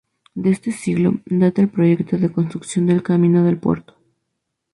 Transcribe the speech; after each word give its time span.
De 0.33 0.49
este 0.49 0.71
siglo 0.71 1.19
data 1.27 1.61
el 1.61 1.69
proyecto 1.69 2.17
de 2.17 2.31
construcción 2.31 2.87
del 2.87 3.03
Camino 3.03 3.43
del 3.43 3.59
Puerto. 3.59 3.97